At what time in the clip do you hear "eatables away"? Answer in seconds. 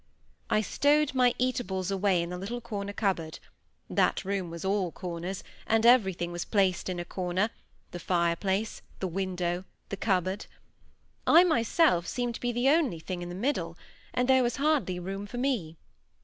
1.37-2.23